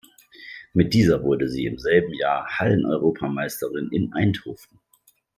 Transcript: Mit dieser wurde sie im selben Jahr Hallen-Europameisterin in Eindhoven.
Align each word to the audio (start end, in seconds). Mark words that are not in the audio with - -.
Mit 0.73 0.95
dieser 0.95 1.21
wurde 1.21 1.47
sie 1.47 1.67
im 1.67 1.77
selben 1.77 2.11
Jahr 2.15 2.47
Hallen-Europameisterin 2.57 3.89
in 3.91 4.11
Eindhoven. 4.13 4.79